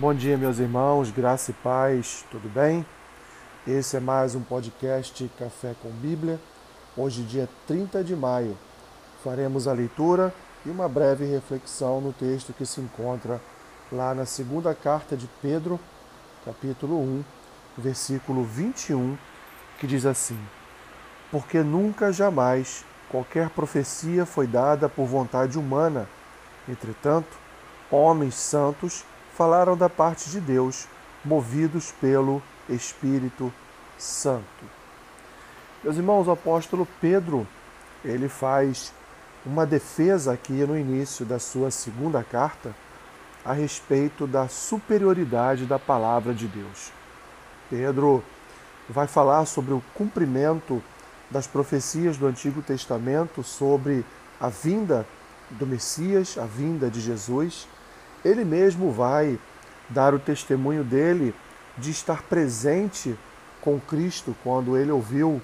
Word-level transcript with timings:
Bom 0.00 0.14
dia, 0.14 0.38
meus 0.38 0.60
irmãos, 0.60 1.10
graça 1.10 1.50
e 1.50 1.54
paz, 1.54 2.24
tudo 2.30 2.48
bem? 2.48 2.86
Esse 3.66 3.96
é 3.96 4.00
mais 4.00 4.36
um 4.36 4.40
podcast 4.40 5.28
Café 5.36 5.74
com 5.82 5.90
Bíblia. 5.90 6.38
Hoje, 6.96 7.24
dia 7.24 7.48
30 7.66 8.04
de 8.04 8.14
maio, 8.14 8.56
faremos 9.24 9.66
a 9.66 9.72
leitura 9.72 10.32
e 10.64 10.70
uma 10.70 10.88
breve 10.88 11.24
reflexão 11.24 12.00
no 12.00 12.12
texto 12.12 12.52
que 12.52 12.64
se 12.64 12.80
encontra 12.80 13.40
lá 13.90 14.14
na 14.14 14.24
segunda 14.24 14.72
carta 14.72 15.16
de 15.16 15.28
Pedro, 15.42 15.80
capítulo 16.44 17.00
1, 17.00 17.24
versículo 17.76 18.44
21, 18.44 19.18
que 19.80 19.86
diz 19.88 20.06
assim: 20.06 20.38
Porque 21.28 21.58
nunca 21.58 22.12
jamais 22.12 22.84
qualquer 23.08 23.50
profecia 23.50 24.24
foi 24.24 24.46
dada 24.46 24.88
por 24.88 25.06
vontade 25.06 25.58
humana, 25.58 26.08
entretanto, 26.68 27.36
homens 27.90 28.36
santos 28.36 29.04
falaram 29.38 29.76
da 29.76 29.88
parte 29.88 30.28
de 30.30 30.40
Deus, 30.40 30.88
movidos 31.24 31.92
pelo 32.00 32.42
Espírito 32.68 33.52
Santo. 33.96 34.64
Meus 35.84 35.96
irmãos, 35.96 36.26
o 36.26 36.32
apóstolo 36.32 36.88
Pedro, 37.00 37.46
ele 38.04 38.28
faz 38.28 38.92
uma 39.46 39.64
defesa 39.64 40.32
aqui 40.32 40.66
no 40.66 40.76
início 40.76 41.24
da 41.24 41.38
sua 41.38 41.70
segunda 41.70 42.24
carta 42.24 42.74
a 43.44 43.52
respeito 43.52 44.26
da 44.26 44.48
superioridade 44.48 45.66
da 45.66 45.78
palavra 45.78 46.34
de 46.34 46.48
Deus. 46.48 46.90
Pedro 47.70 48.24
vai 48.88 49.06
falar 49.06 49.46
sobre 49.46 49.72
o 49.72 49.80
cumprimento 49.94 50.82
das 51.30 51.46
profecias 51.46 52.16
do 52.16 52.26
Antigo 52.26 52.60
Testamento 52.60 53.44
sobre 53.44 54.04
a 54.40 54.48
vinda 54.48 55.06
do 55.48 55.64
Messias, 55.64 56.36
a 56.36 56.44
vinda 56.44 56.90
de 56.90 57.00
Jesus 57.00 57.68
ele 58.24 58.44
mesmo 58.44 58.90
vai 58.90 59.38
dar 59.88 60.14
o 60.14 60.18
testemunho 60.18 60.84
dele 60.84 61.34
de 61.76 61.90
estar 61.90 62.22
presente 62.22 63.16
com 63.60 63.80
Cristo 63.80 64.34
quando 64.42 64.76
ele 64.76 64.90
ouviu 64.90 65.40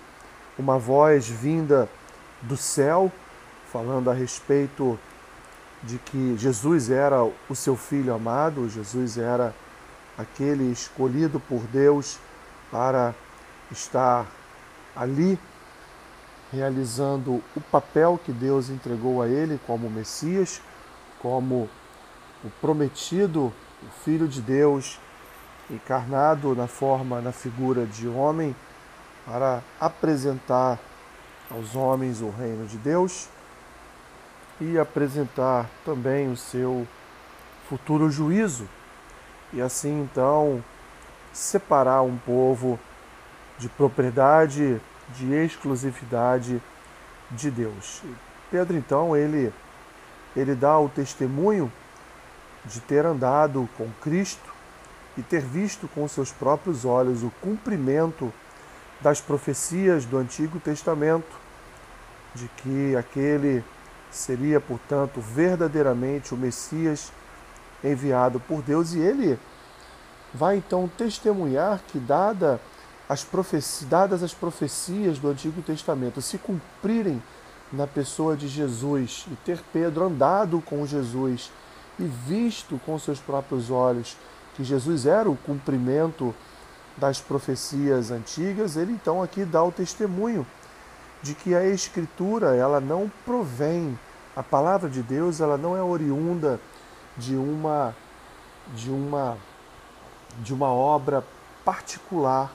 uma 0.59 0.79
voz 0.79 1.29
vinda 1.29 1.89
do 2.43 2.57
céu 2.57 3.11
falando 3.73 4.11
a 4.11 4.15
respeito 4.15 4.99
de 5.83 5.99
que 5.99 6.37
Jesus 6.39 6.91
era 6.91 7.23
o 7.25 7.55
seu 7.55 7.77
filho 7.77 8.15
amado, 8.15 8.69
Jesus 8.69 9.19
era 9.19 9.55
aquele 10.17 10.71
escolhido 10.71 11.41
por 11.41 11.61
Deus 11.63 12.19
para 12.71 13.15
estar 13.71 14.27
ali 14.95 15.39
realizando 16.53 17.43
o 17.57 17.61
papel 17.61 18.19
que 18.25 18.33
Deus 18.33 18.71
entregou 18.71 19.21
a 19.21 19.29
ele 19.29 19.61
como 19.67 19.91
Messias, 19.91 20.61
como 21.21 21.69
o 22.45 22.51
prometido, 22.61 23.53
o 23.83 23.91
Filho 24.05 24.29
de 24.29 24.41
Deus, 24.43 25.01
encarnado 25.71 26.55
na 26.55 26.67
forma, 26.67 27.21
na 27.21 27.33
figura 27.33 27.87
de 27.87 28.07
homem, 28.07 28.55
para 29.27 29.63
apresentar 29.81 30.79
aos 31.51 31.75
homens 31.75 32.21
o 32.21 32.29
reino 32.29 32.67
de 32.67 32.77
Deus 32.77 33.29
e 34.61 34.79
apresentar 34.79 35.69
também 35.85 36.31
o 36.31 36.37
seu 36.37 36.87
futuro 37.69 38.11
juízo, 38.11 38.69
e 39.53 39.61
assim 39.61 40.03
então 40.03 40.63
separar 41.33 42.03
um 42.03 42.17
povo 42.19 42.79
de 43.59 43.69
propriedade, 43.69 44.81
de 45.17 45.33
exclusividade 45.33 46.63
de 47.31 47.51
Deus. 47.51 48.03
Pedro 48.51 48.77
então 48.77 49.17
ele 49.17 49.53
ele 50.37 50.55
dá 50.55 50.79
o 50.79 50.89
testemunho 50.89 51.73
de 52.67 52.81
ter 52.81 53.05
andado 53.05 53.69
com 53.77 53.89
Cristo 54.01 54.53
e 55.17 55.23
ter 55.23 55.43
visto 55.43 55.89
com 55.89 56.07
seus 56.09 56.33
próprios 56.33 56.85
olhos 56.85 57.23
o 57.23 57.31
cumprimento 57.41 58.33
das 59.01 59.21
profecias 59.21 60.05
do 60.05 60.17
Antigo 60.17 60.59
Testamento, 60.59 61.37
de 62.35 62.49
que 62.57 62.97
aquele 62.97 63.63
seria, 64.11 64.61
portanto, 64.61 65.21
verdadeiramente 65.21 66.33
o 66.33 66.37
Messias 66.37 67.13
enviado 67.83 68.41
por 68.41 68.63
Deus, 68.63 68.95
e 68.95 68.99
ele 68.99 69.39
vai 70.33 70.57
então 70.57 70.91
testemunhar 70.97 71.81
que, 71.87 71.99
dada 71.99 72.61
as 73.09 73.23
profecias, 73.23 73.89
dadas 73.89 74.23
as 74.23 74.33
profecias 74.33 75.19
do 75.19 75.29
Antigo 75.29 75.61
Testamento 75.63 76.23
se 76.23 76.39
cumprirem 76.39 77.23
na 77.73 77.87
pessoa 77.87 78.37
de 78.37 78.49
Jesus 78.49 79.27
e 79.31 79.37
ter 79.45 79.61
Pedro 79.73 80.07
andado 80.07 80.61
com 80.63 80.87
Jesus 80.87 81.51
e 81.99 82.05
visto 82.05 82.81
com 82.85 82.99
seus 82.99 83.21
próprios 83.21 83.71
olhos 83.71 84.17
que 84.55 84.65
Jesus 84.65 85.07
era 85.07 85.29
o 85.29 85.37
cumprimento 85.37 86.35
das 86.97 87.21
profecias 87.21 88.11
antigas, 88.11 88.77
ele 88.77 88.93
então 88.93 89.23
aqui 89.23 89.45
dá 89.45 89.63
o 89.63 89.73
testemunho 89.73 90.47
de 91.23 91.35
que 91.35 91.55
a 91.55 91.67
escritura, 91.67 92.55
ela 92.55 92.81
não 92.81 93.11
provém, 93.25 93.99
a 94.37 94.43
palavra 94.43 94.89
de 94.89 95.03
Deus, 95.03 95.41
ela 95.41 95.57
não 95.57 95.77
é 95.77 95.83
oriunda 95.83 96.61
de 97.17 97.35
uma 97.35 97.95
de 98.75 98.91
uma 98.91 99.37
de 100.41 100.53
uma 100.53 100.69
obra 100.69 101.25
particular, 101.65 102.53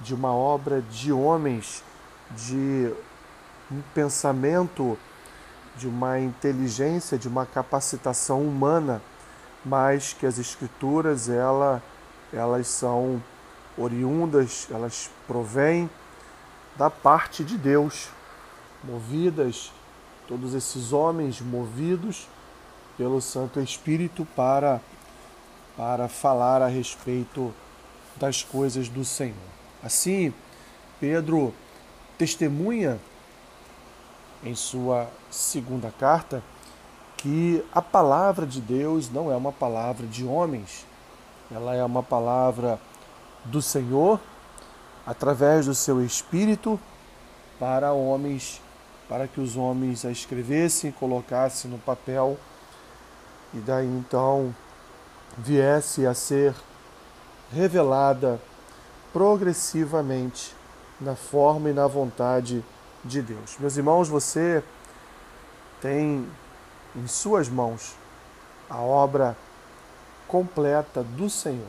de 0.00 0.14
uma 0.14 0.32
obra 0.34 0.82
de 0.82 1.12
homens, 1.12 1.82
de 2.30 2.92
um 3.70 3.80
pensamento 3.94 4.98
de 5.76 5.88
uma 5.88 6.18
inteligência, 6.20 7.18
de 7.18 7.28
uma 7.28 7.44
capacitação 7.44 8.42
humana, 8.42 9.02
mas 9.64 10.12
que 10.12 10.26
as 10.26 10.38
escrituras 10.38 11.28
ela, 11.28 11.82
elas 12.32 12.66
são 12.68 13.22
oriundas, 13.76 14.68
elas 14.70 15.10
provêm 15.26 15.90
da 16.76 16.90
parte 16.90 17.42
de 17.42 17.56
Deus, 17.56 18.08
movidas, 18.82 19.72
todos 20.28 20.54
esses 20.54 20.92
homens 20.92 21.40
movidos 21.40 22.28
pelo 22.96 23.20
Santo 23.20 23.60
Espírito 23.60 24.26
para, 24.36 24.80
para 25.76 26.08
falar 26.08 26.62
a 26.62 26.68
respeito 26.68 27.52
das 28.16 28.42
coisas 28.42 28.88
do 28.88 29.04
Senhor. 29.04 29.34
Assim, 29.82 30.32
Pedro 31.00 31.52
testemunha 32.16 32.98
em 34.44 34.54
sua 34.54 35.08
segunda 35.30 35.90
carta 35.90 36.42
que 37.16 37.64
a 37.72 37.80
palavra 37.80 38.46
de 38.46 38.60
Deus 38.60 39.10
não 39.10 39.32
é 39.32 39.36
uma 39.36 39.52
palavra 39.52 40.06
de 40.06 40.24
homens, 40.24 40.86
ela 41.50 41.74
é 41.74 41.82
uma 41.82 42.02
palavra 42.02 42.78
do 43.46 43.62
Senhor 43.62 44.20
através 45.06 45.66
do 45.66 45.74
seu 45.74 46.04
espírito 46.04 46.78
para 47.58 47.92
homens, 47.92 48.60
para 49.08 49.26
que 49.26 49.40
os 49.40 49.56
homens 49.56 50.04
a 50.04 50.10
escrevessem, 50.10 50.92
colocassem 50.92 51.70
no 51.70 51.78
papel 51.78 52.38
e 53.54 53.58
daí 53.58 53.86
então 53.86 54.54
viesse 55.38 56.06
a 56.06 56.12
ser 56.12 56.54
revelada 57.50 58.40
progressivamente 59.12 60.54
na 61.00 61.14
forma 61.14 61.70
e 61.70 61.72
na 61.72 61.86
vontade 61.86 62.64
de 63.04 63.20
Deus. 63.20 63.56
Meus 63.58 63.76
irmãos, 63.76 64.08
você 64.08 64.62
tem 65.80 66.26
em 66.96 67.06
suas 67.06 67.48
mãos 67.48 67.94
a 68.68 68.78
obra 68.80 69.36
completa 70.26 71.02
do 71.02 71.28
Senhor, 71.28 71.68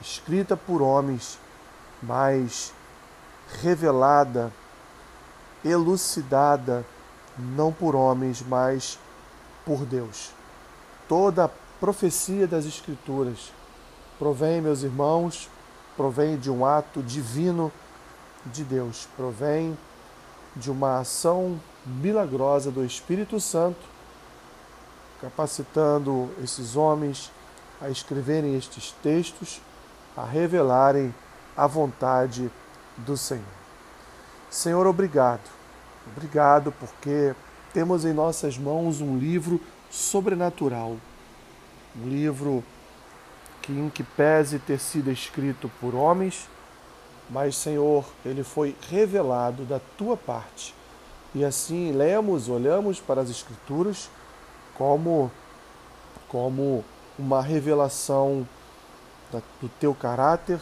escrita 0.00 0.56
por 0.56 0.82
homens, 0.82 1.38
mas 2.02 2.72
revelada, 3.60 4.52
elucidada, 5.64 6.84
não 7.38 7.72
por 7.72 7.94
homens, 7.94 8.42
mas 8.42 8.98
por 9.64 9.84
Deus. 9.84 10.32
Toda 11.08 11.44
a 11.44 11.50
profecia 11.78 12.46
das 12.46 12.64
Escrituras 12.66 13.52
provém, 14.18 14.60
meus 14.60 14.82
irmãos, 14.82 15.48
provém 15.96 16.38
de 16.38 16.50
um 16.50 16.64
ato 16.64 17.02
divino 17.02 17.72
de 18.46 18.64
Deus, 18.64 19.08
provém 19.16 19.76
de 20.56 20.70
uma 20.70 21.00
ação 21.00 21.60
milagrosa 21.86 22.70
do 22.70 22.84
Espírito 22.84 23.40
Santo, 23.40 23.80
capacitando 25.20 26.30
esses 26.42 26.76
homens 26.76 27.30
a 27.80 27.88
escreverem 27.88 28.56
estes 28.56 28.92
textos, 29.02 29.60
a 30.16 30.24
revelarem 30.24 31.14
a 31.56 31.66
vontade 31.66 32.50
do 32.96 33.16
Senhor. 33.16 33.44
Senhor, 34.50 34.86
obrigado. 34.86 35.48
Obrigado 36.06 36.72
porque 36.72 37.34
temos 37.72 38.04
em 38.04 38.12
nossas 38.12 38.58
mãos 38.58 39.00
um 39.00 39.16
livro 39.16 39.60
sobrenatural, 39.90 40.96
um 41.96 42.08
livro 42.08 42.64
que, 43.62 43.72
em 43.72 43.88
que 43.88 44.02
pese 44.02 44.58
ter 44.58 44.78
sido 44.78 45.10
escrito 45.10 45.70
por 45.80 45.94
homens, 45.94 46.48
mas, 47.30 47.56
Senhor, 47.56 48.04
ele 48.24 48.42
foi 48.42 48.76
revelado 48.90 49.64
da 49.64 49.80
tua 49.96 50.16
parte. 50.16 50.74
E 51.34 51.44
assim 51.44 51.92
lemos, 51.92 52.48
olhamos 52.48 52.98
para 52.98 53.20
as 53.20 53.30
Escrituras 53.30 54.10
como, 54.74 55.30
como 56.28 56.84
uma 57.16 57.40
revelação 57.40 58.46
do 59.60 59.68
teu 59.78 59.94
caráter, 59.94 60.60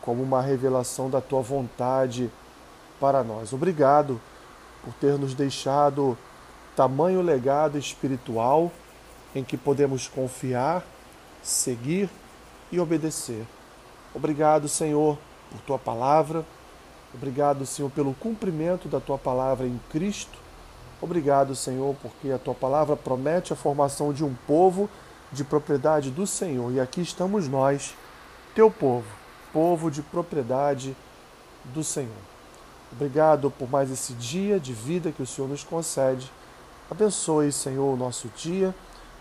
como 0.00 0.22
uma 0.22 0.42
revelação 0.42 1.08
da 1.08 1.20
tua 1.20 1.40
vontade 1.40 2.28
para 2.98 3.22
nós. 3.22 3.52
Obrigado 3.52 4.20
por 4.82 4.92
ter 4.94 5.16
nos 5.16 5.34
deixado 5.34 6.18
tamanho 6.74 7.22
legado 7.22 7.78
espiritual 7.78 8.72
em 9.34 9.44
que 9.44 9.56
podemos 9.56 10.08
confiar, 10.08 10.84
seguir 11.42 12.10
e 12.72 12.80
obedecer. 12.80 13.46
Obrigado, 14.14 14.68
Senhor, 14.68 15.16
por 15.52 15.60
tua 15.60 15.78
palavra. 15.78 16.44
Obrigado, 17.14 17.66
Senhor, 17.66 17.90
pelo 17.90 18.14
cumprimento 18.14 18.88
da 18.88 18.98
tua 18.98 19.18
palavra 19.18 19.66
em 19.66 19.78
Cristo. 19.90 20.38
Obrigado, 21.00 21.54
Senhor, 21.54 21.94
porque 22.00 22.30
a 22.30 22.38
tua 22.38 22.54
palavra 22.54 22.96
promete 22.96 23.52
a 23.52 23.56
formação 23.56 24.12
de 24.12 24.24
um 24.24 24.34
povo 24.46 24.88
de 25.30 25.44
propriedade 25.44 26.10
do 26.10 26.26
Senhor. 26.26 26.72
E 26.72 26.80
aqui 26.80 27.02
estamos 27.02 27.48
nós, 27.48 27.94
teu 28.54 28.70
povo, 28.70 29.06
povo 29.52 29.90
de 29.90 30.00
propriedade 30.00 30.96
do 31.64 31.84
Senhor. 31.84 32.10
Obrigado 32.92 33.50
por 33.50 33.68
mais 33.68 33.90
esse 33.90 34.12
dia 34.14 34.60
de 34.60 34.72
vida 34.72 35.12
que 35.12 35.22
o 35.22 35.26
Senhor 35.26 35.48
nos 35.48 35.64
concede. 35.64 36.30
Abençoe, 36.90 37.50
Senhor, 37.50 37.92
o 37.92 37.96
nosso 37.96 38.28
dia. 38.36 38.74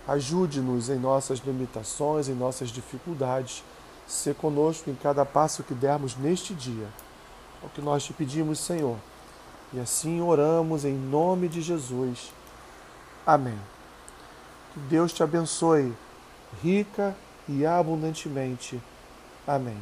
Ajude-nos 0.07 0.89
em 0.89 0.97
nossas 0.97 1.39
limitações, 1.39 2.27
em 2.27 2.33
nossas 2.33 2.69
dificuldades. 2.69 3.63
Se 4.11 4.33
conosco 4.33 4.89
em 4.89 4.93
cada 4.93 5.25
passo 5.25 5.63
que 5.63 5.73
dermos 5.73 6.17
neste 6.17 6.53
dia. 6.53 6.89
É 7.63 7.65
o 7.65 7.69
que 7.69 7.81
nós 7.81 8.03
te 8.03 8.11
pedimos, 8.11 8.59
Senhor. 8.59 8.97
E 9.71 9.79
assim 9.79 10.19
oramos 10.19 10.83
em 10.83 10.93
nome 10.93 11.47
de 11.47 11.61
Jesus. 11.61 12.33
Amém. 13.25 13.57
Que 14.73 14.81
Deus 14.81 15.13
te 15.13 15.23
abençoe 15.23 15.93
rica 16.61 17.15
e 17.47 17.65
abundantemente. 17.65 18.81
Amém. 19.47 19.81